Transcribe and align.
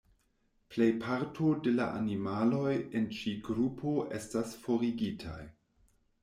Plejparto 0.75 1.49
da 1.67 1.73
la 1.75 1.85
animaloj 1.99 2.71
en 3.01 3.05
ĉi 3.19 3.35
grupo 3.49 3.95
estas 4.21 4.57
forigitaj. 4.65 5.39